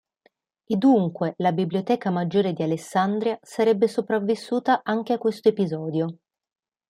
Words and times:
E 0.65 0.75
dunque 0.77 1.35
la 1.37 1.51
Biblioteca 1.51 2.09
maggiore 2.09 2.53
di 2.53 2.63
Alessandria 2.63 3.37
sarebbe 3.39 3.87
sopravvissuta 3.87 4.81
anche 4.83 5.13
a 5.13 5.19
questo 5.19 5.49
episodio. 5.49 6.17